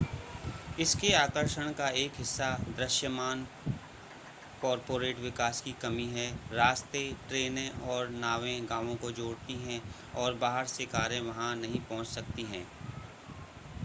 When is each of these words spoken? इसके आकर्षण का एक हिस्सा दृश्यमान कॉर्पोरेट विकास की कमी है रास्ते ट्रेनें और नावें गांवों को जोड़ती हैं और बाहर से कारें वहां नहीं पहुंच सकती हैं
इसके 0.79 1.11
आकर्षण 1.15 1.71
का 1.73 1.89
एक 1.97 2.13
हिस्सा 2.17 2.47
दृश्यमान 2.69 3.45
कॉर्पोरेट 4.61 5.19
विकास 5.19 5.61
की 5.61 5.71
कमी 5.81 6.07
है 6.07 6.27
रास्ते 6.53 7.03
ट्रेनें 7.29 7.69
और 7.89 8.09
नावें 8.17 8.65
गांवों 8.69 8.95
को 8.97 9.11
जोड़ती 9.13 9.61
हैं 9.63 9.81
और 10.15 10.37
बाहर 10.39 10.65
से 10.69 10.85
कारें 10.89 11.19
वहां 11.21 11.55
नहीं 11.57 11.81
पहुंच 11.81 12.07
सकती 12.09 12.43
हैं 12.47 12.65